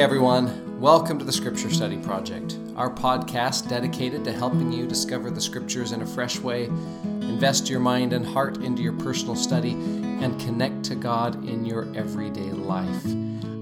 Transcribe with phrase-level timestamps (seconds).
[0.00, 5.42] Everyone, welcome to the Scripture Study Project, our podcast dedicated to helping you discover the
[5.42, 6.64] Scriptures in a fresh way,
[7.04, 11.94] invest your mind and heart into your personal study, and connect to God in your
[11.94, 13.04] everyday life.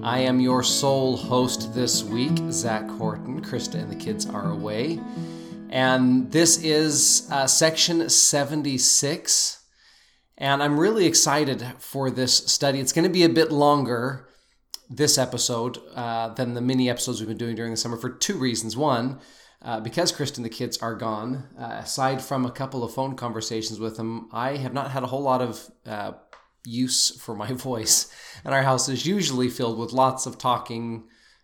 [0.01, 3.43] I am your sole host this week, Zach Horton.
[3.43, 5.01] Krista and the kids are away.
[5.69, 9.61] And this is uh, section 76.
[10.37, 12.79] And I'm really excited for this study.
[12.79, 14.28] It's going to be a bit longer
[14.89, 18.37] this episode uh, than the mini episodes we've been doing during the summer for two
[18.37, 18.75] reasons.
[18.75, 19.19] One,
[19.61, 23.15] uh, because Krista and the kids are gone, uh, aside from a couple of phone
[23.15, 26.13] conversations with them, I have not had a whole lot of uh,
[26.65, 28.11] use for my voice.
[28.43, 31.03] And our house is usually filled with lots of talking,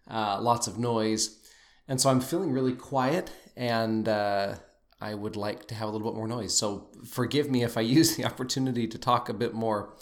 [0.10, 1.40] uh, lots of noise.
[1.88, 4.56] And so I'm feeling really quiet and uh,
[5.00, 6.58] I would like to have a little bit more noise.
[6.58, 9.94] So forgive me if I use the opportunity to talk a bit more.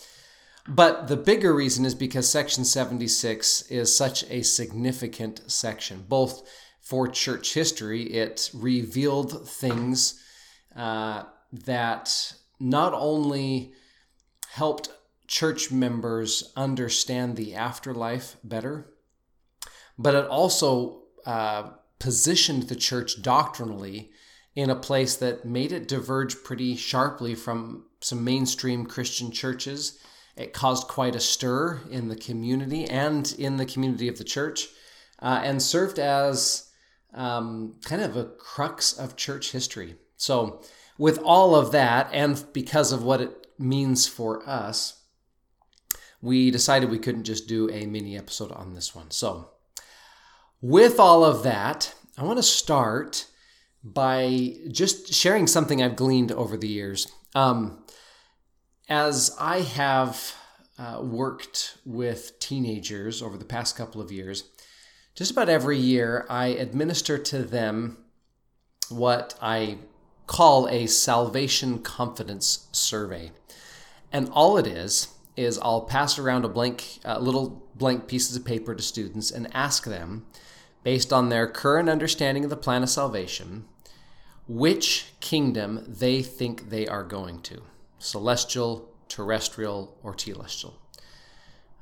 [0.67, 6.47] But the bigger reason is because Section 76 is such a significant section, both
[6.79, 10.21] for church history, it revealed things
[10.75, 13.73] uh, that not only
[14.51, 14.89] helped
[15.27, 18.93] church members understand the afterlife better,
[19.97, 24.11] but it also uh, positioned the church doctrinally
[24.55, 29.99] in a place that made it diverge pretty sharply from some mainstream Christian churches
[30.35, 34.67] it caused quite a stir in the community and in the community of the church,
[35.19, 36.69] uh, and served as
[37.13, 39.95] um, kind of a crux of church history.
[40.17, 40.61] So,
[40.97, 45.01] with all of that, and because of what it means for us,
[46.21, 49.11] we decided we couldn't just do a mini episode on this one.
[49.11, 49.49] So,
[50.61, 53.25] with all of that, I want to start
[53.83, 57.11] by just sharing something I've gleaned over the years.
[57.35, 57.83] Um,
[58.89, 60.35] as I have
[60.77, 64.45] uh, worked with teenagers over the past couple of years,
[65.15, 67.97] just about every year I administer to them
[68.89, 69.77] what I
[70.27, 73.31] call a salvation confidence survey.
[74.11, 78.45] And all it is, is I'll pass around a blank, uh, little blank pieces of
[78.45, 80.25] paper to students and ask them,
[80.83, 83.65] based on their current understanding of the plan of salvation,
[84.47, 87.61] which kingdom they think they are going to
[88.03, 90.73] celestial, terrestrial, or telestial.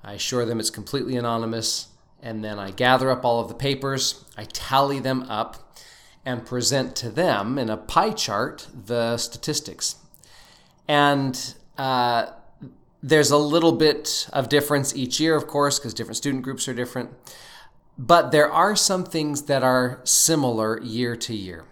[0.03, 1.87] I assure them it's completely anonymous,
[2.21, 5.75] and then I gather up all of the papers, I tally them up,
[6.25, 9.95] and present to them in a pie chart the statistics.
[10.87, 12.27] And uh,
[13.01, 16.73] there's a little bit of difference each year, of course, because different student groups are
[16.73, 17.09] different.
[17.97, 21.65] But there are some things that are similar year to year.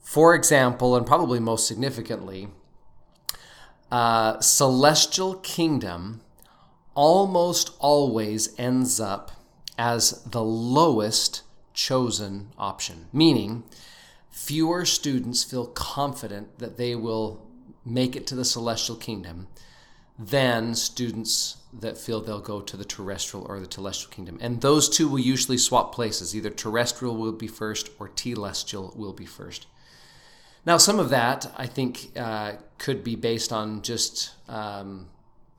[0.00, 2.48] For example, and probably most significantly,
[3.90, 6.20] uh, celestial kingdom
[6.94, 9.30] almost always ends up
[9.78, 13.62] as the lowest chosen option, meaning
[14.30, 17.46] fewer students feel confident that they will
[17.84, 19.46] make it to the celestial kingdom
[20.18, 24.36] than students that feel they'll go to the terrestrial or the telestial kingdom.
[24.40, 26.34] And those two will usually swap places.
[26.34, 29.66] Either terrestrial will be first or telestial will be first.
[30.66, 35.08] Now, some of that I think uh, could be based on just um,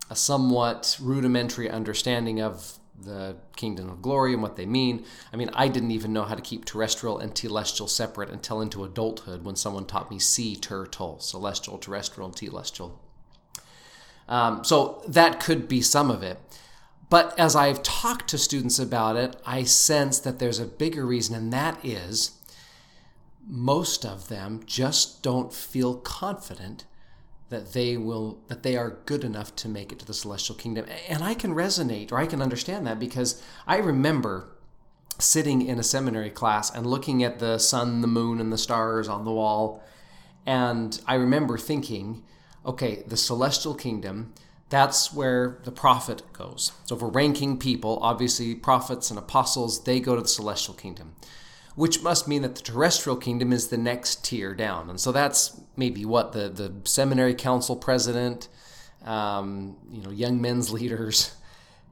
[0.10, 5.06] a somewhat rudimentary understanding of the kingdom of glory and what they mean.
[5.32, 8.84] I mean, I didn't even know how to keep terrestrial and telestial separate until into
[8.84, 12.92] adulthood when someone taught me see turtle, celestial, terrestrial, and telestial.
[14.28, 16.40] Um, so that could be some of it.
[17.10, 21.36] But as I've talked to students about it, I sense that there's a bigger reason,
[21.36, 22.39] and that is
[23.50, 26.86] most of them just don't feel confident
[27.50, 30.86] that they will that they are good enough to make it to the celestial kingdom.
[31.08, 34.50] And i can resonate or i can understand that because i remember
[35.18, 39.10] sitting in a seminary class and looking at the sun the moon and the stars
[39.10, 39.84] on the wall.
[40.46, 42.24] And i remember thinking
[42.64, 44.34] okay the celestial kingdom
[44.70, 46.74] that's where the prophet goes.
[46.86, 51.16] So for ranking people obviously prophets and apostles they go to the celestial kingdom
[51.80, 54.90] which must mean that the terrestrial kingdom is the next tier down.
[54.90, 58.50] And so that's maybe what the, the seminary council president,
[59.06, 61.38] um, you know, young men's leaders,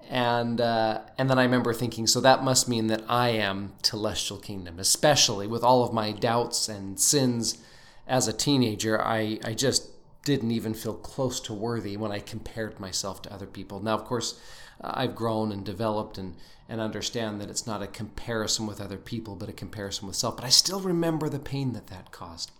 [0.10, 4.44] and uh, and then I remember thinking, so that must mean that I am telestial
[4.44, 7.58] kingdom, especially with all of my doubts and sins
[8.06, 9.02] as a teenager.
[9.02, 9.88] I I just
[10.26, 13.80] didn't even feel close to worthy when I compared myself to other people.
[13.82, 14.38] Now, of course,
[14.82, 16.36] I've grown and developed and
[16.70, 20.36] and understand that it's not a comparison with other people, but a comparison with self.
[20.36, 22.52] But I still remember the pain that that caused.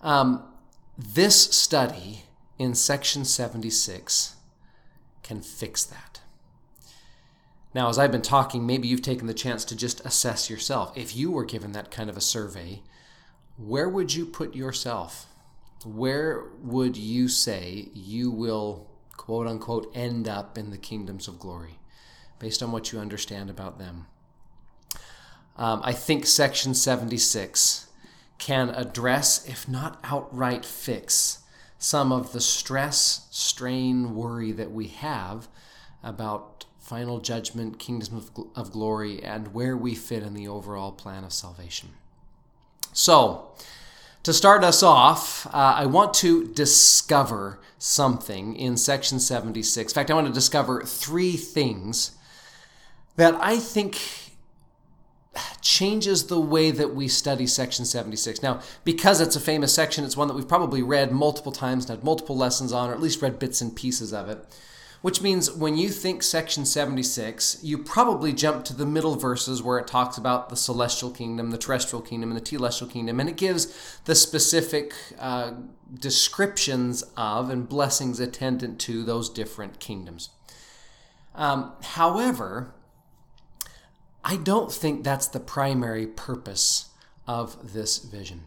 [0.00, 0.42] Um,
[0.96, 2.24] this study
[2.58, 4.36] in section 76
[5.22, 6.20] can fix that.
[7.74, 10.96] Now, as I've been talking, maybe you've taken the chance to just assess yourself.
[10.96, 12.82] If you were given that kind of a survey,
[13.56, 15.26] where would you put yourself?
[15.84, 21.78] Where would you say you will, quote unquote, end up in the kingdoms of glory
[22.38, 24.06] based on what you understand about them?
[25.56, 27.88] Um, I think section 76
[28.38, 31.40] can address, if not outright fix,
[31.78, 35.48] some of the stress, strain, worry that we have
[36.02, 41.24] about final judgment, kingdom of, of glory, and where we fit in the overall plan
[41.24, 41.90] of salvation.
[42.92, 43.52] So,
[44.22, 49.92] to start us off, uh, I want to discover something in section 76.
[49.92, 52.12] In fact, I want to discover three things
[53.16, 53.98] that I think
[55.60, 58.42] changes the way that we study section 76.
[58.42, 61.98] Now, because it's a famous section, it's one that we've probably read multiple times and
[61.98, 64.44] had multiple lessons on, or at least read bits and pieces of it.
[65.02, 69.78] Which means when you think section 76, you probably jump to the middle verses where
[69.78, 73.36] it talks about the celestial kingdom, the terrestrial kingdom, and the telestial kingdom, and it
[73.36, 75.54] gives the specific uh,
[75.98, 80.30] descriptions of and blessings attendant to those different kingdoms.
[81.34, 82.72] Um, however,
[84.24, 86.90] I don't think that's the primary purpose
[87.26, 88.44] of this vision.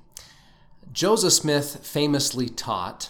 [0.92, 3.10] Joseph Smith famously taught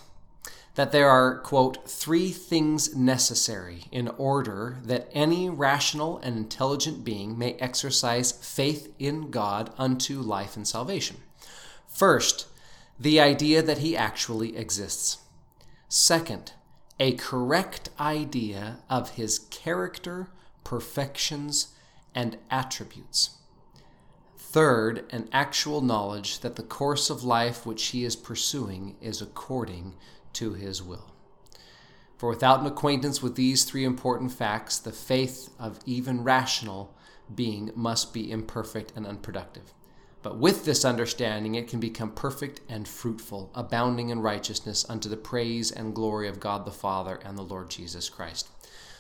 [0.75, 7.38] that there are, quote, three things necessary in order that any rational and intelligent being
[7.38, 11.18] may exercise faith in God unto life and salvation.
[11.88, 12.48] First,
[13.00, 15.19] the idea that he actually exists.
[15.88, 16.51] Second,
[17.00, 20.27] a correct idea of his character,
[20.63, 21.69] perfections,
[22.13, 23.31] and attributes.
[24.38, 29.95] Third, an actual knowledge that the course of life which he is pursuing is according
[30.36, 31.12] to his will.
[32.18, 36.96] For without an acquaintance with these three important facts, the faith of even rational
[37.34, 39.74] being must be imperfect and unproductive.
[40.22, 45.18] But with this understanding, it can become perfect and fruitful, abounding in righteousness unto the
[45.18, 48.50] praise and glory of God the Father and the Lord Jesus Christ.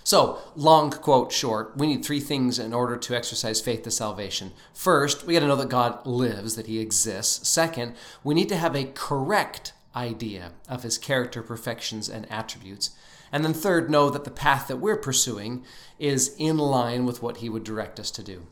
[0.03, 4.51] So, long quote short, we need three things in order to exercise faith to salvation.
[4.71, 7.49] First, we got to know that God lives, that He exists.
[7.49, 12.91] Second, we need to have a correct idea of His character, perfections, and attributes.
[13.31, 15.63] And then third, know that the path that we're pursuing
[15.99, 18.47] is in line with what He would direct us to do.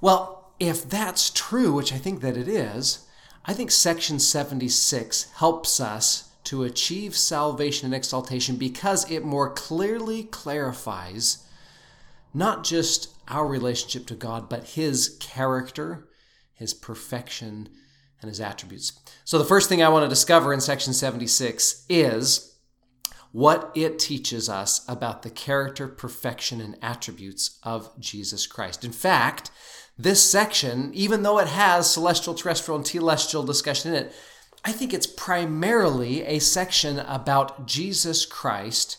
[0.00, 3.06] Well, if that's true, which I think that it is,
[3.44, 10.24] I think section 76 helps us to achieve salvation and exaltation because it more clearly
[10.24, 11.44] clarifies
[12.34, 16.08] not just our relationship to God, but His character,
[16.54, 17.68] His perfection,
[18.20, 18.92] and His attributes.
[19.24, 22.56] So, the first thing I want to discover in section 76 is
[23.32, 28.84] what it teaches us about the character, perfection, and attributes of Jesus Christ.
[28.84, 29.50] In fact,
[29.98, 34.12] this section, even though it has celestial, terrestrial, and telestial discussion in it,
[34.64, 38.98] I think it's primarily a section about Jesus Christ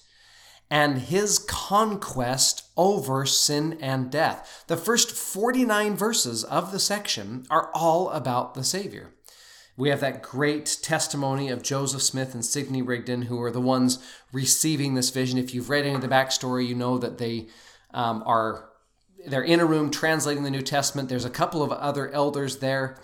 [0.69, 4.63] and his conquest over sin and death.
[4.67, 9.13] The first 49 verses of the section are all about the Savior.
[9.75, 13.99] We have that great testimony of Joseph Smith and Sidney Rigdon, who are the ones
[14.31, 15.39] receiving this vision.
[15.39, 17.47] If you've read any of the backstory, you know that they
[17.93, 18.69] um, are
[19.25, 21.09] they're in a room translating the New Testament.
[21.09, 22.97] There's a couple of other elders there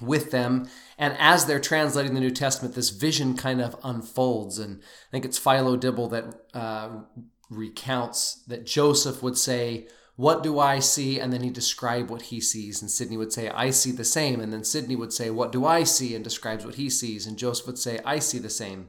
[0.00, 0.68] with them.
[0.96, 4.58] And as they're translating the New Testament, this vision kind of unfolds.
[4.58, 6.24] And I think it's Philo Dibble that
[6.54, 6.90] uh,
[7.50, 11.18] recounts that Joseph would say, What do I see?
[11.18, 12.80] And then he'd describe what he sees.
[12.80, 14.40] And Sidney would say, I see the same.
[14.40, 16.14] And then Sidney would say, What do I see?
[16.14, 17.26] And describes what he sees.
[17.26, 18.88] And Joseph would say, I see the same.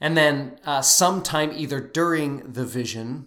[0.00, 3.26] And then uh, sometime either during the vision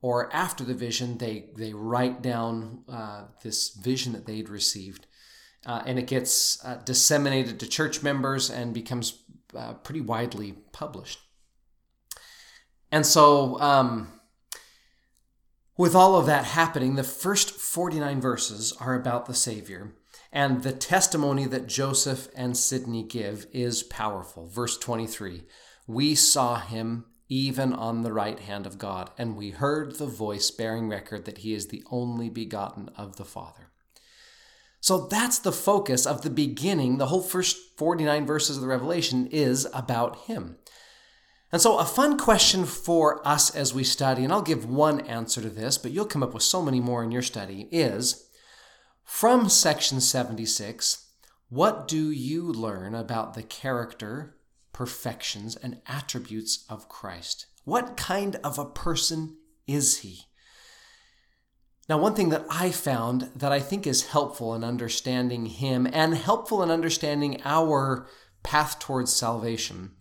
[0.00, 5.06] or after the vision, they, they write down uh, this vision that they'd received
[5.66, 9.22] uh, and it gets uh, disseminated to church members and becomes
[9.56, 11.18] uh, pretty widely published.
[12.90, 14.08] And so, um,
[15.78, 19.94] with all of that happening, the first 49 verses are about the Savior.
[20.30, 24.46] And the testimony that Joseph and Sidney give is powerful.
[24.46, 25.42] Verse 23
[25.86, 30.50] We saw him even on the right hand of God, and we heard the voice
[30.50, 33.61] bearing record that he is the only begotten of the Father.
[34.82, 36.98] So that's the focus of the beginning.
[36.98, 40.56] The whole first 49 verses of the Revelation is about him.
[41.52, 45.40] And so, a fun question for us as we study, and I'll give one answer
[45.40, 48.28] to this, but you'll come up with so many more in your study, is
[49.04, 51.10] from section 76,
[51.48, 54.34] what do you learn about the character,
[54.72, 57.46] perfections, and attributes of Christ?
[57.64, 59.36] What kind of a person
[59.68, 60.22] is he?
[61.88, 66.14] Now, one thing that I found that I think is helpful in understanding him and
[66.14, 68.06] helpful in understanding our
[68.42, 69.92] path towards salvation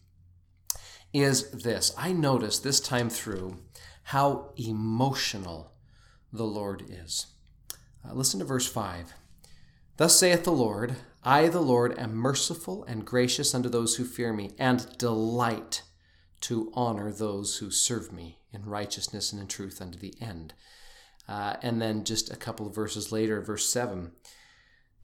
[1.13, 1.93] is this.
[1.97, 3.57] I noticed this time through
[4.03, 5.73] how emotional
[6.31, 7.27] the Lord is.
[8.07, 9.13] Uh, listen to verse 5.
[9.97, 14.33] Thus saith the Lord, I, the Lord, am merciful and gracious unto those who fear
[14.33, 15.83] me, and delight
[16.41, 20.53] to honor those who serve me in righteousness and in truth unto the end.
[21.27, 24.11] Uh, and then just a couple of verses later, verse 7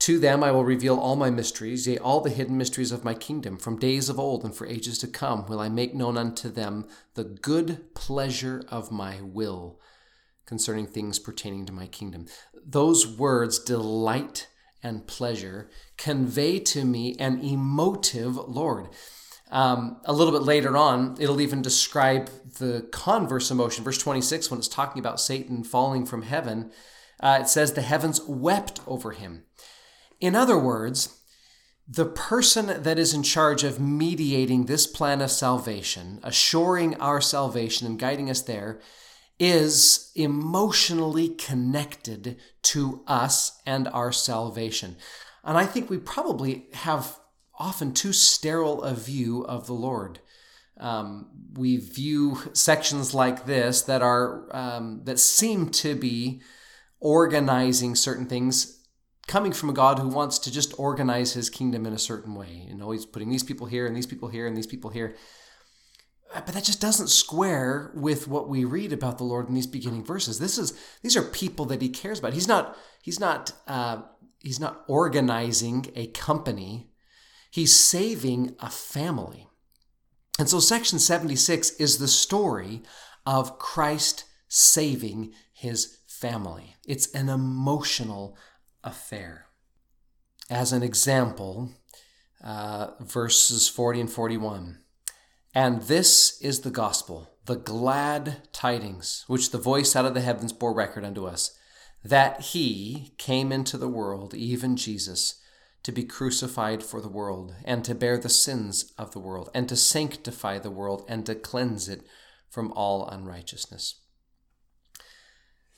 [0.00, 3.14] To them I will reveal all my mysteries, yea, all the hidden mysteries of my
[3.14, 3.56] kingdom.
[3.56, 6.86] From days of old and for ages to come will I make known unto them
[7.14, 9.80] the good pleasure of my will
[10.44, 12.26] concerning things pertaining to my kingdom.
[12.66, 14.48] Those words, delight
[14.82, 18.88] and pleasure, convey to me an emotive Lord.
[19.50, 22.28] Um, a little bit later on, it'll even describe
[22.58, 23.84] the converse emotion.
[23.84, 26.70] Verse 26, when it's talking about Satan falling from heaven,
[27.20, 29.44] uh, it says, The heavens wept over him.
[30.20, 31.18] In other words,
[31.88, 37.86] the person that is in charge of mediating this plan of salvation, assuring our salvation
[37.86, 38.80] and guiding us there,
[39.38, 44.96] is emotionally connected to us and our salvation.
[45.44, 47.18] And I think we probably have
[47.58, 50.20] often too sterile a view of the Lord.
[50.78, 56.40] Um, we view sections like this that are um, that seem to be
[57.00, 58.78] organizing certain things
[59.26, 62.66] coming from a God who wants to just organize his kingdom in a certain way.
[62.74, 65.16] Know, he's putting these people here and these people here and these people here.
[66.32, 70.04] But that just doesn't square with what we read about the Lord in these beginning
[70.04, 70.38] verses.
[70.38, 72.34] This is these are people that He cares about.
[72.34, 74.02] He's not He's not uh,
[74.40, 76.90] He's not organizing a company.
[77.50, 79.48] He's saving a family.
[80.38, 82.82] And so, section 76 is the story
[83.26, 86.76] of Christ saving his family.
[86.86, 88.36] It's an emotional
[88.84, 89.46] affair.
[90.48, 91.70] As an example,
[92.42, 94.78] uh, verses 40 and 41.
[95.54, 100.52] And this is the gospel, the glad tidings, which the voice out of the heavens
[100.52, 101.56] bore record unto us,
[102.04, 105.40] that he came into the world, even Jesus,
[105.82, 109.68] to be crucified for the world, and to bear the sins of the world, and
[109.68, 112.02] to sanctify the world, and to cleanse it
[112.50, 114.00] from all unrighteousness.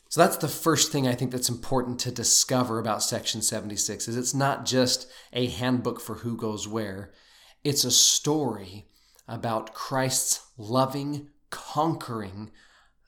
[0.08, 4.16] So that's the first thing I think that's important to discover about section 76 is
[4.16, 7.12] it's not just a handbook for who goes where.
[7.62, 8.86] It's a story
[9.28, 12.50] about Christ's loving conquering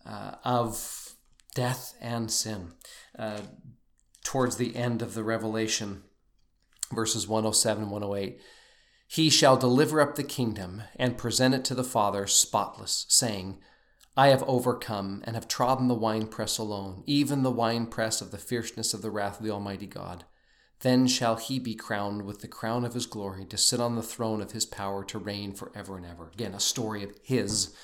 [0.07, 1.15] uh, of
[1.57, 2.73] death and sin.
[3.19, 3.41] Uh,
[4.25, 6.05] towards the end of the Revelation,
[6.93, 8.41] verses 107 108,
[9.07, 13.59] he shall deliver up the kingdom and present it to the Father spotless, saying,
[14.17, 18.93] I have overcome and have trodden the winepress alone, even the winepress of the fierceness
[18.93, 20.25] of the wrath of the Almighty God.
[20.81, 24.03] Then shall he be crowned with the crown of his glory to sit on the
[24.03, 26.31] throne of his power to reign forever and ever.
[26.35, 27.75] Again, a story of his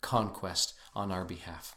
[0.00, 1.76] conquest on our behalf.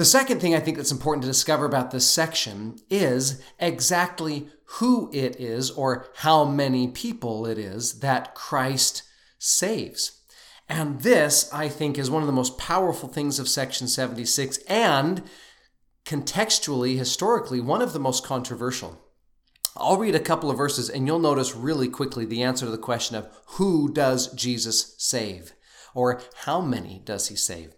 [0.00, 5.10] The second thing I think that's important to discover about this section is exactly who
[5.12, 9.02] it is or how many people it is that Christ
[9.38, 10.22] saves.
[10.70, 15.22] And this, I think, is one of the most powerful things of section 76 and
[16.06, 18.98] contextually, historically, one of the most controversial.
[19.76, 22.78] I'll read a couple of verses and you'll notice really quickly the answer to the
[22.78, 25.52] question of who does Jesus save?
[25.92, 27.74] Or how many does he save?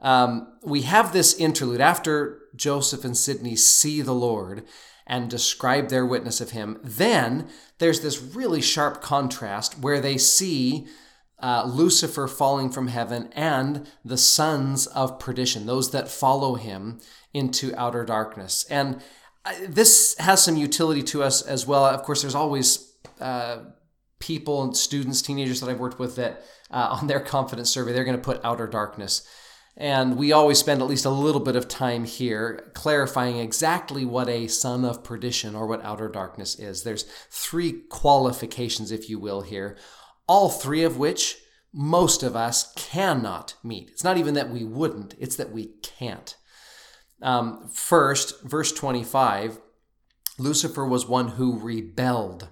[0.00, 4.64] Um, we have this interlude after Joseph and Sidney see the Lord
[5.06, 6.78] and describe their witness of him.
[6.82, 7.48] Then
[7.78, 10.86] there's this really sharp contrast where they see
[11.38, 17.00] uh, Lucifer falling from heaven and the sons of perdition, those that follow him
[17.32, 18.64] into outer darkness.
[18.70, 19.02] And
[19.68, 21.84] this has some utility to us as well.
[21.84, 23.58] Of course, there's always uh,
[24.18, 28.04] people and students, teenagers that I've worked with that uh, on their confidence survey, they're
[28.04, 29.26] going to put outer darkness.
[29.76, 34.28] And we always spend at least a little bit of time here clarifying exactly what
[34.28, 36.82] a son of perdition or what outer darkness is.
[36.82, 39.76] There's three qualifications, if you will, here,
[40.26, 41.38] all three of which
[41.74, 43.90] most of us cannot meet.
[43.90, 46.34] It's not even that we wouldn't, it's that we can't.
[47.20, 49.60] Um, first, verse 25
[50.38, 52.50] Lucifer was one who rebelled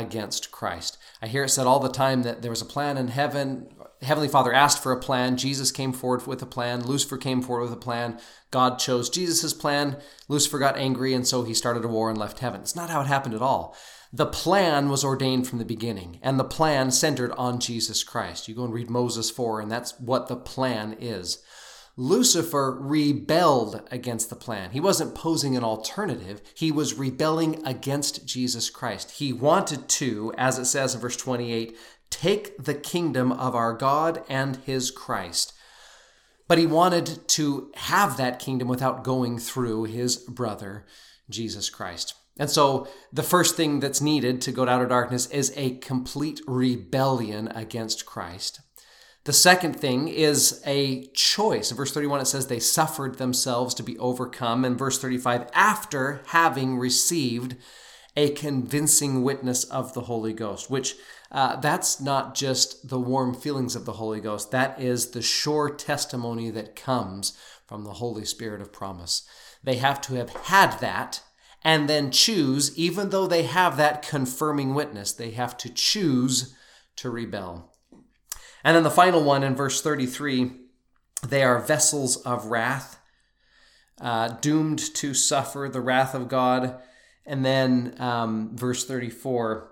[0.00, 0.98] against Christ.
[1.20, 3.68] I hear it said all the time that there was a plan in heaven.
[4.02, 5.36] Heavenly Father asked for a plan.
[5.36, 6.84] Jesus came forward with a plan.
[6.84, 8.18] Lucifer came forward with a plan.
[8.50, 9.96] God chose Jesus' plan.
[10.28, 12.60] Lucifer got angry, and so he started a war and left heaven.
[12.60, 13.76] It's not how it happened at all.
[14.12, 18.48] The plan was ordained from the beginning, and the plan centered on Jesus Christ.
[18.48, 21.42] You go and read Moses 4, and that's what the plan is.
[22.00, 24.70] Lucifer rebelled against the plan.
[24.70, 29.10] He wasn't posing an alternative, he was rebelling against Jesus Christ.
[29.18, 31.76] He wanted to, as it says in verse 28,
[32.08, 35.52] take the kingdom of our God and his Christ.
[36.46, 40.86] But he wanted to have that kingdom without going through his brother,
[41.28, 42.14] Jesus Christ.
[42.38, 46.40] And so the first thing that's needed to go to outer darkness is a complete
[46.46, 48.60] rebellion against Christ.
[49.28, 51.70] The second thing is a choice.
[51.70, 54.64] In verse 31, it says they suffered themselves to be overcome.
[54.64, 57.54] And verse 35, after having received
[58.16, 60.94] a convincing witness of the Holy Ghost, which
[61.30, 65.68] uh, that's not just the warm feelings of the Holy Ghost, that is the sure
[65.68, 69.28] testimony that comes from the Holy Spirit of promise.
[69.62, 71.22] They have to have had that
[71.62, 76.54] and then choose, even though they have that confirming witness, they have to choose
[76.96, 77.67] to rebel.
[78.64, 80.52] And then the final one in verse 33
[81.26, 83.00] they are vessels of wrath,
[84.00, 86.80] uh, doomed to suffer the wrath of God.
[87.26, 89.68] And then um, verse 34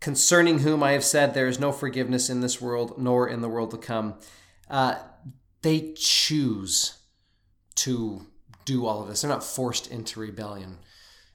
[0.00, 3.48] concerning whom I have said there is no forgiveness in this world nor in the
[3.48, 4.14] world to come.
[4.70, 4.96] Uh,
[5.62, 6.98] they choose
[7.76, 8.26] to
[8.64, 9.22] do all of this.
[9.22, 10.78] They're not forced into rebellion.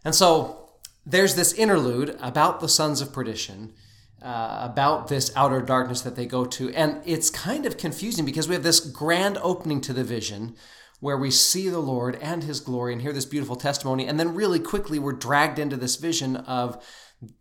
[0.05, 0.69] And so
[1.05, 3.73] there's this interlude about the sons of perdition,
[4.21, 6.69] uh, about this outer darkness that they go to.
[6.73, 10.55] And it's kind of confusing because we have this grand opening to the vision
[10.99, 14.05] where we see the Lord and his glory and hear this beautiful testimony.
[14.05, 16.83] And then, really quickly, we're dragged into this vision of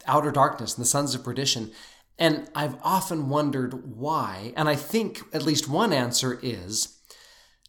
[0.07, 1.71] outer darkness and the sons of perdition.
[2.19, 4.53] And I've often wondered why.
[4.57, 6.99] And I think at least one answer is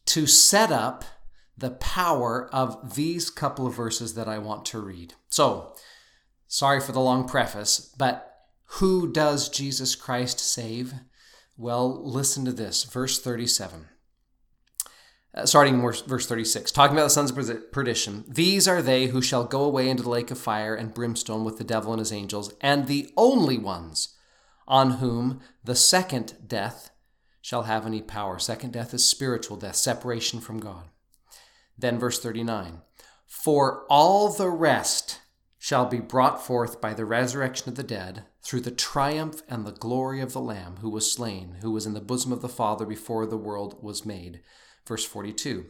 [0.08, 1.04] to set up
[1.58, 5.14] the power of these couple of verses that I want to read.
[5.30, 5.76] So,
[6.48, 8.31] sorry for the long preface, but
[8.76, 10.94] who does Jesus Christ save?
[11.58, 13.88] Well, listen to this, verse 37.
[15.34, 18.26] Uh, starting verse, verse 36, talking about the sons of perdition.
[18.28, 21.58] These are they who shall go away into the lake of fire and brimstone with
[21.58, 24.16] the devil and his angels, and the only ones
[24.68, 26.92] on whom the second death
[27.42, 28.40] shall have any power.
[28.40, 30.86] Second death is spiritual death, separation from God.
[31.78, 32.82] Then verse 39
[33.26, 35.20] For all the rest
[35.64, 39.72] shall be brought forth by the resurrection of the dead through the triumph and the
[39.72, 42.84] glory of the Lamb who was slain, who was in the bosom of the Father
[42.84, 44.42] before the world was made.
[44.88, 45.68] Verse 42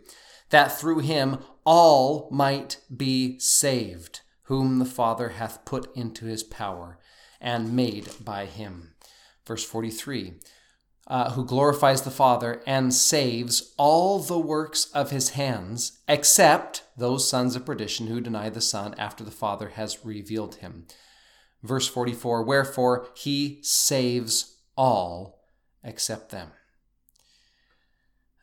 [0.49, 6.97] That through him all might be saved, whom the Father hath put into his power
[7.41, 8.93] and made by him.
[9.45, 10.35] Verse 43
[11.11, 17.27] uh, who glorifies the Father and saves all the works of his hands, except those
[17.27, 20.85] sons of perdition who deny the Son after the Father has revealed him.
[21.61, 25.43] Verse 44 Wherefore he saves all
[25.83, 26.51] except them.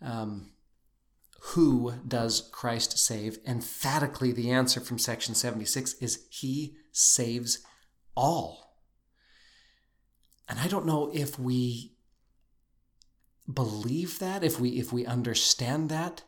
[0.02, 0.50] Um,
[1.40, 3.38] who does Christ save?
[3.46, 7.60] Emphatically, the answer from section 76 is He saves
[8.14, 8.74] all.
[10.50, 11.94] And I don't know if we
[13.52, 16.22] believe that, if we if we understand that,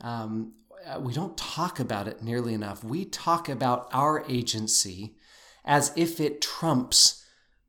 [0.00, 0.54] um,
[0.86, 2.84] uh, we don't talk about it nearly enough.
[2.84, 5.16] We talk about our agency
[5.64, 7.24] as if it trumps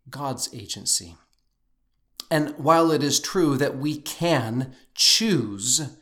[0.10, 1.16] God's agency.
[2.32, 5.98] And while it is true that we can choose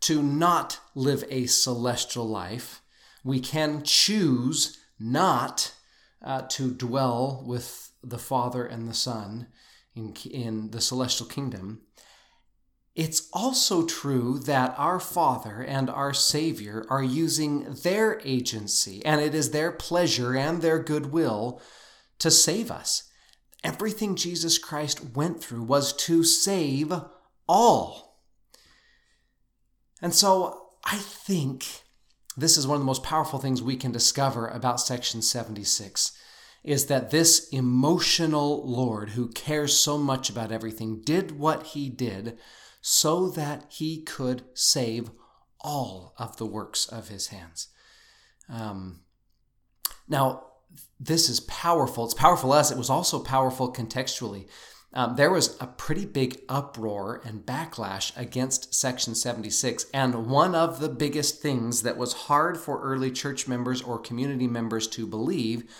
[0.00, 2.82] to not live a celestial life,
[3.22, 5.74] we can choose not
[6.22, 9.46] uh, to dwell with the Father and the Son
[9.94, 11.82] in, in the celestial kingdom.
[12.94, 19.34] It's also true that our Father and our Savior are using their agency, and it
[19.34, 21.62] is their pleasure and their goodwill
[22.18, 23.04] to save us.
[23.62, 26.92] Everything Jesus Christ went through was to save
[27.48, 28.20] all.
[30.02, 31.66] And so I think
[32.36, 36.12] this is one of the most powerful things we can discover about section 76
[36.62, 42.38] is that this emotional Lord who cares so much about everything did what he did
[42.80, 45.10] so that he could save
[45.60, 47.68] all of the works of his hands.
[48.48, 49.00] Um,
[50.08, 50.44] now,
[50.98, 52.04] this is powerful.
[52.04, 54.48] It's powerful as it was also powerful contextually.
[54.92, 59.86] Um, there was a pretty big uproar and backlash against Section 76.
[59.94, 64.48] And one of the biggest things that was hard for early church members or community
[64.48, 65.70] members to believe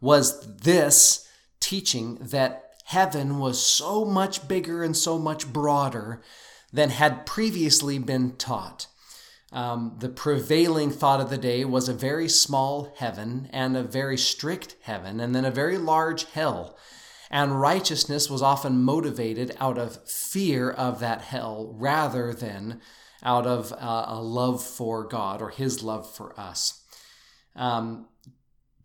[0.00, 1.28] was this
[1.60, 6.22] teaching that heaven was so much bigger and so much broader
[6.72, 8.86] than had previously been taught.
[9.52, 14.16] Um, the prevailing thought of the day was a very small heaven and a very
[14.16, 16.78] strict heaven, and then a very large hell.
[17.30, 22.80] And righteousness was often motivated out of fear of that hell rather than
[23.22, 26.82] out of uh, a love for God or his love for us.
[27.54, 28.06] Um,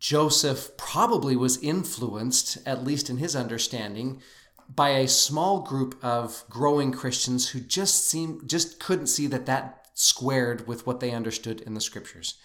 [0.04, 4.22] Joseph probably was influenced, at least in his understanding,
[4.68, 9.88] by a small group of growing Christians who just seemed just couldn't see that that
[9.94, 12.36] squared with what they understood in the scriptures.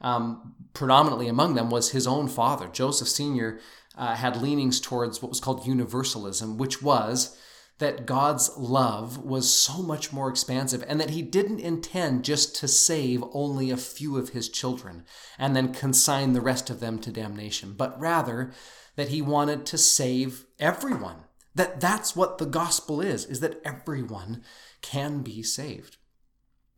[0.00, 2.66] Um, predominantly among them was his own father.
[2.66, 3.60] Joseph Sr.
[3.96, 7.38] Uh, had leanings towards what was called universalism, which was
[7.78, 12.68] that God's love was so much more expansive and that he didn't intend just to
[12.68, 15.04] save only a few of his children
[15.38, 18.52] and then consign the rest of them to damnation, but rather
[18.96, 21.24] that he wanted to save everyone.
[21.54, 24.42] That that's what the gospel is, is that everyone
[24.82, 25.96] can be saved.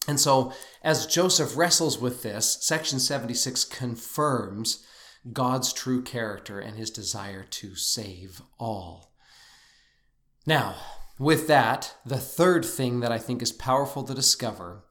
[0.09, 4.85] And so, as Joseph wrestles with this, section 76 confirms
[5.33, 9.16] God's true character and his desire to save all.
[10.47, 10.77] Now,
[11.19, 14.85] with that, the third thing that I think is powerful to discover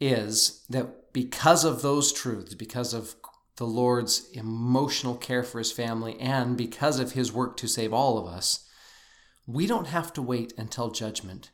[0.00, 3.16] is that because of those truths, because of
[3.56, 8.18] the Lord's emotional care for his family, and because of his work to save all
[8.18, 8.68] of us,
[9.46, 11.50] we don't have to wait until judgment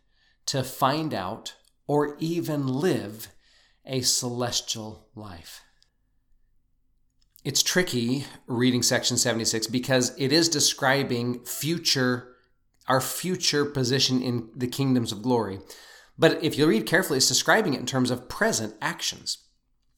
[0.47, 1.55] to find out
[1.87, 3.29] or even live
[3.87, 5.62] a celestial life.
[7.45, 12.32] It's tricky reading section 76 because it is describing future
[12.92, 15.59] our future position in the kingdoms of glory.
[16.18, 19.38] But if you read carefully, it's describing it in terms of present actions.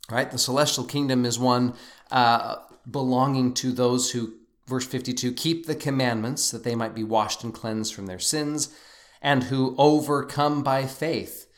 [0.09, 0.30] Right?
[0.30, 1.74] The celestial kingdom is one
[2.12, 2.54] uh,
[2.88, 4.35] belonging to those who,
[4.68, 8.72] verse 52, keep the commandments that they might be washed and cleansed from their sins,
[9.20, 11.48] and who overcome by faith.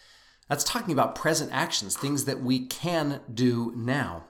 [0.49, 4.25] That's talking about present actions, things that we can do now.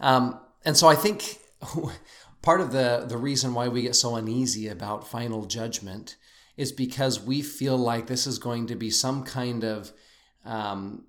[0.00, 1.38] Um, and so I think
[2.42, 6.16] part of the, the reason why we get so uneasy about final judgment
[6.56, 9.92] is because we feel like this is going to be some kind of
[10.44, 11.04] um,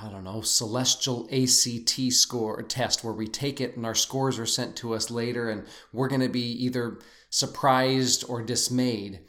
[0.00, 4.46] I don't know, celestial ACT score test where we take it and our scores are
[4.46, 6.98] sent to us later and we're going to be either
[7.30, 9.20] surprised or dismayed.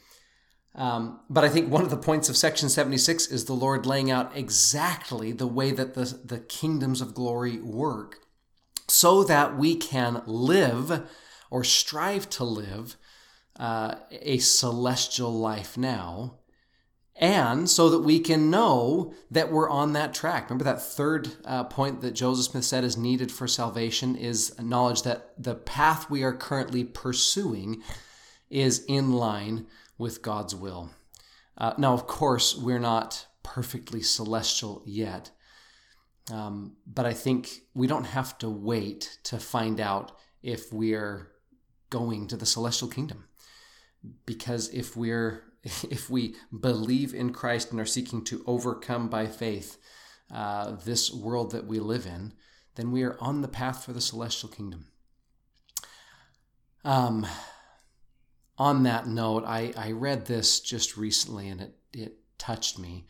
[0.74, 4.10] Um, but I think one of the points of section 76 is the Lord laying
[4.10, 8.20] out exactly the way that the, the kingdoms of glory work
[8.88, 11.08] so that we can live
[11.50, 12.96] or strive to live
[13.58, 16.38] uh, a celestial life now,
[17.16, 20.50] and so that we can know that we're on that track.
[20.50, 25.02] Remember that third uh, point that Joseph Smith said is needed for salvation is knowledge
[25.02, 27.82] that the path we are currently pursuing
[28.50, 29.66] is in line
[29.96, 30.90] with God's will.
[31.56, 35.30] Uh, now, of course, we're not perfectly celestial yet.
[36.32, 41.30] Um, but I think we don't have to wait to find out if we're
[41.90, 43.24] going to the celestial kingdom.
[44.26, 45.44] Because if we're
[45.90, 49.78] if we believe in Christ and are seeking to overcome by faith
[50.30, 52.32] uh, this world that we live in,
[52.74, 54.86] then we are on the path for the celestial kingdom.
[56.84, 57.26] Um,
[58.58, 63.06] on that note, I, I read this just recently and it, it touched me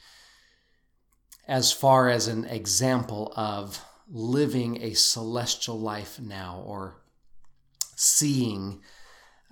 [1.47, 3.81] as far as an example of
[4.11, 6.97] living a celestial life now or
[7.97, 8.81] seeing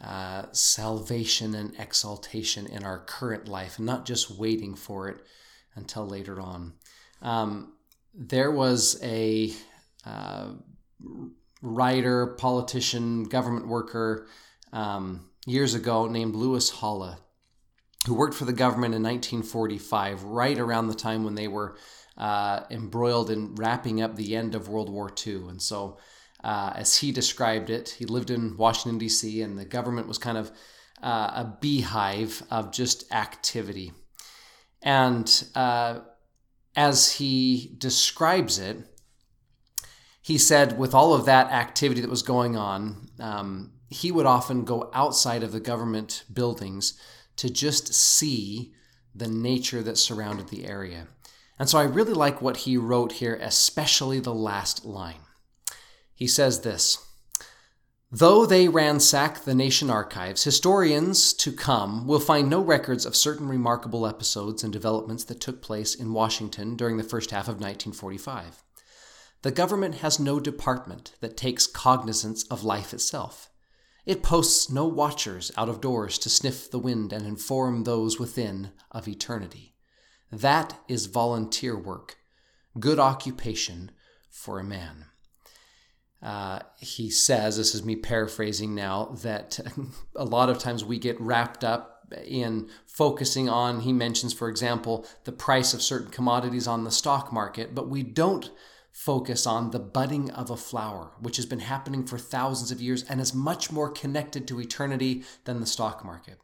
[0.03, 5.19] uh, salvation and exaltation in our current life not just waiting for it
[5.75, 6.73] until later on.
[7.21, 7.75] Um,
[8.15, 9.53] there was a
[10.05, 10.51] uh,
[11.63, 14.27] writer, politician, government worker
[14.73, 17.19] um, years ago named Louis Halle
[18.07, 21.77] who worked for the government in 1945, right around the time when they were
[22.17, 25.49] uh, embroiled in wrapping up the end of World War II.
[25.49, 25.99] And so
[26.43, 27.91] uh, as he described it.
[27.91, 30.51] He lived in Washington, D.C., and the government was kind of
[31.03, 33.93] uh, a beehive of just activity.
[34.83, 36.01] And uh,
[36.75, 38.77] as he describes it,
[40.21, 44.65] he said, with all of that activity that was going on, um, he would often
[44.65, 46.99] go outside of the government buildings
[47.37, 48.73] to just see
[49.15, 51.09] the nature that surrounded the area.
[51.59, 55.21] And so I really like what he wrote here, especially the last line.
[56.15, 56.99] He says this
[58.15, 63.49] Though they ransack the nation archives, historians to come will find no records of certain
[63.49, 68.63] remarkable episodes and developments that took place in Washington during the first half of 1945.
[69.41, 73.49] The government has no department that takes cognizance of life itself.
[74.05, 78.73] It posts no watchers out of doors to sniff the wind and inform those within
[78.91, 79.75] of eternity.
[80.31, 82.17] That is volunteer work,
[82.81, 83.93] good occupation
[84.29, 85.07] for a man.
[86.21, 89.61] Uh, he says, this is me paraphrasing now, that
[90.17, 95.07] a lot of times we get wrapped up in focusing on, he mentions, for example,
[95.25, 98.51] the price of certain commodities on the stock market, but we don't
[98.93, 103.03] focus on the budding of a flower, which has been happening for thousands of years
[103.05, 106.39] and is much more connected to eternity than the stock market.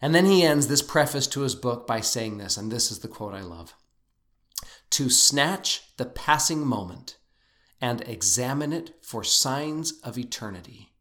[0.00, 2.98] And then he ends this preface to his book by saying this, and this is
[2.98, 3.74] the quote I love
[4.90, 7.16] To snatch the passing moment
[7.80, 10.92] and examine it for signs of eternity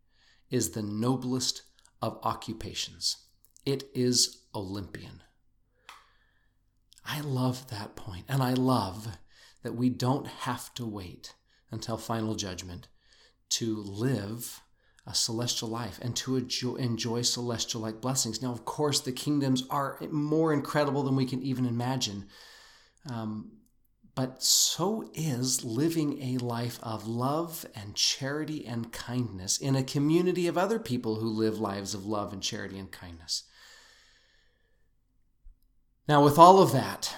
[0.50, 1.64] is the noblest
[2.02, 3.18] of occupations.
[3.66, 5.22] It is Olympian.
[7.06, 9.18] I love that point, and I love
[9.64, 11.36] that we don't have to wait
[11.72, 12.88] until final judgment
[13.50, 14.62] to live
[15.08, 16.38] a celestial life and to
[16.78, 18.42] enjoy, celestial like blessings.
[18.42, 22.28] Now, of course, the kingdoms are more incredible than we can even imagine.
[23.10, 23.54] Um,
[24.14, 30.48] but so is living a life of love and charity and kindness in a community
[30.48, 33.44] of other people who live lives of love and charity and kindness.
[36.08, 37.16] Now, with all of that,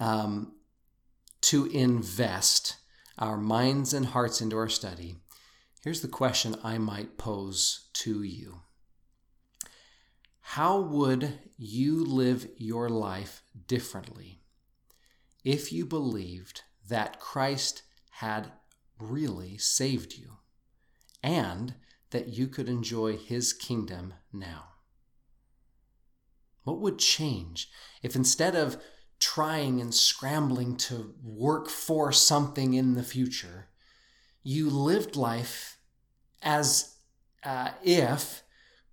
[0.00, 0.53] um,
[1.44, 2.76] to invest
[3.18, 5.16] our minds and hearts into our study,
[5.82, 8.62] here's the question I might pose to you
[10.40, 14.40] How would you live your life differently
[15.44, 18.52] if you believed that Christ had
[18.98, 20.38] really saved you
[21.22, 21.74] and
[22.08, 24.68] that you could enjoy his kingdom now?
[26.62, 27.68] What would change
[28.02, 28.78] if instead of
[29.24, 33.68] trying and scrambling to work for something in the future,
[34.42, 35.78] you lived life
[36.42, 36.96] as
[37.42, 38.42] uh, if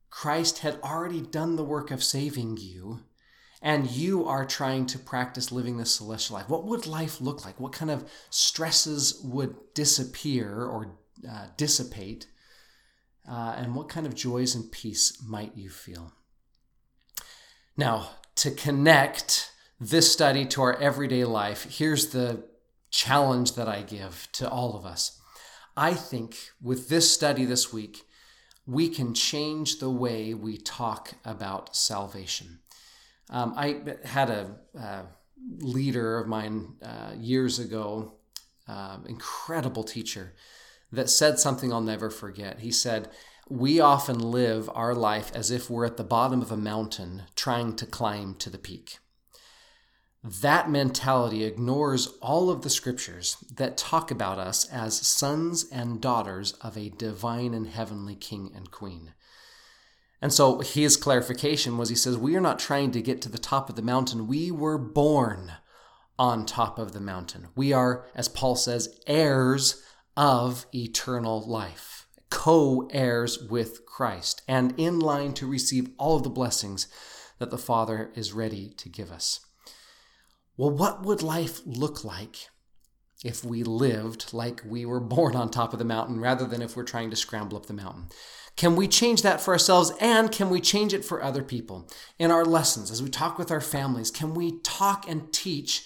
[0.09, 3.01] Christ had already done the work of saving you
[3.61, 6.47] and you are trying to practice living this celestial life.
[6.47, 7.59] What would life look like?
[7.59, 10.95] What kind of stresses would disappear or
[11.29, 12.27] uh, dissipate?
[13.29, 16.13] Uh, and what kind of joys and peace might you feel?
[17.75, 22.43] Now, to connect this study to our everyday life, here's the
[22.91, 25.19] challenge that I give to all of us.
[25.75, 28.03] I think with this study this week,
[28.67, 32.59] we can change the way we talk about salvation.
[33.31, 35.05] Um, I had a, a,
[35.57, 38.13] leader of mine uh, years ago,
[38.67, 40.35] uh, incredible teacher,
[40.91, 42.59] that said something I'll never forget.
[42.59, 43.09] He said,
[43.49, 47.75] We often live our life as if we're at the bottom of a mountain trying
[47.77, 48.99] to climb to the peak.
[50.23, 56.51] That mentality ignores all of the scriptures that talk about us as sons and daughters
[56.61, 59.13] of a divine and heavenly king and queen.
[60.21, 63.39] And so his clarification was he says, We are not trying to get to the
[63.39, 64.27] top of the mountain.
[64.27, 65.53] We were born
[66.19, 67.47] on top of the mountain.
[67.55, 69.81] We are, as Paul says, heirs
[70.15, 76.29] of eternal life, co heirs with Christ, and in line to receive all of the
[76.29, 76.87] blessings
[77.39, 79.39] that the Father is ready to give us.
[80.57, 82.49] Well, what would life look like
[83.23, 86.75] if we lived like we were born on top of the mountain rather than if
[86.75, 88.07] we're trying to scramble up the mountain?
[88.57, 91.89] Can we change that for ourselves and can we change it for other people?
[92.19, 95.85] In our lessons, as we talk with our families, can we talk and teach,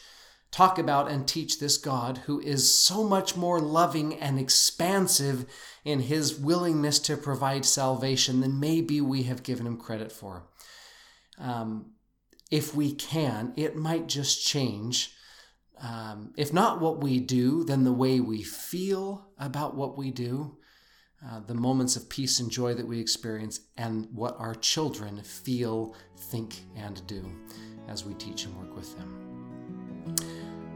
[0.51, 5.45] talk about and teach this God who is so much more loving and expansive
[5.83, 10.47] in his willingness to provide salvation than maybe we have given him credit for?
[11.37, 11.94] Um,
[12.51, 15.11] if we can, it might just change.
[15.81, 20.57] Um, if not what we do, then the way we feel about what we do,
[21.25, 25.95] uh, the moments of peace and joy that we experience, and what our children feel,
[26.17, 27.29] think, and do
[27.87, 30.15] as we teach and work with them.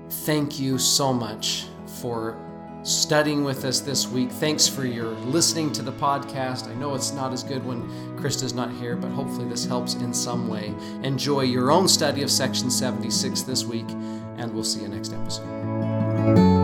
[0.10, 1.66] Thank you so much
[2.02, 2.49] for
[2.84, 4.32] studying with us this week.
[4.32, 6.68] Thanks for your listening to the podcast.
[6.68, 7.82] I know it's not as good when
[8.18, 10.74] Krista's not here, but hopefully this helps in some way.
[11.04, 13.90] Enjoy your own study of section 76 this week,
[14.38, 16.59] and we'll see you next episode.